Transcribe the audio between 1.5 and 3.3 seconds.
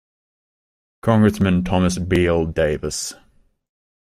Thomas Beall Davis.